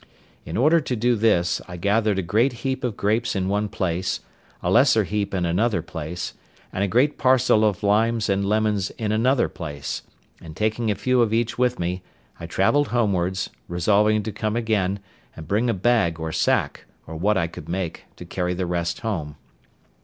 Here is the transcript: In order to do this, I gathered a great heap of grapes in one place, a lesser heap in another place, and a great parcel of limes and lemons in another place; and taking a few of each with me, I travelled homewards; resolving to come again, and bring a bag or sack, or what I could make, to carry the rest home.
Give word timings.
In 0.47 0.57
order 0.57 0.79
to 0.81 0.95
do 0.95 1.15
this, 1.15 1.61
I 1.67 1.77
gathered 1.77 2.17
a 2.17 2.23
great 2.23 2.53
heap 2.65 2.83
of 2.83 2.97
grapes 2.97 3.35
in 3.35 3.47
one 3.49 3.69
place, 3.69 4.21
a 4.63 4.71
lesser 4.71 5.03
heap 5.03 5.31
in 5.31 5.45
another 5.45 5.83
place, 5.83 6.33
and 6.73 6.83
a 6.83 6.87
great 6.87 7.19
parcel 7.19 7.63
of 7.63 7.83
limes 7.83 8.27
and 8.27 8.43
lemons 8.43 8.89
in 8.97 9.11
another 9.11 9.47
place; 9.47 10.01
and 10.41 10.55
taking 10.55 10.89
a 10.89 10.95
few 10.95 11.21
of 11.21 11.35
each 11.35 11.59
with 11.59 11.77
me, 11.77 12.01
I 12.39 12.47
travelled 12.47 12.87
homewards; 12.87 13.51
resolving 13.67 14.23
to 14.23 14.31
come 14.31 14.55
again, 14.55 14.99
and 15.35 15.47
bring 15.47 15.69
a 15.69 15.73
bag 15.75 16.19
or 16.19 16.31
sack, 16.31 16.85
or 17.05 17.15
what 17.15 17.37
I 17.37 17.45
could 17.45 17.69
make, 17.69 18.05
to 18.15 18.25
carry 18.25 18.55
the 18.55 18.65
rest 18.65 19.01
home. 19.01 19.35